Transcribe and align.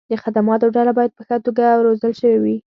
د 0.09 0.11
خدماتو 0.23 0.73
ډله 0.75 0.91
باید 0.97 1.11
په 1.17 1.21
ښه 1.27 1.37
توګه 1.45 1.65
روزل 1.85 2.11
شوې 2.21 2.39
وي. 2.43 2.57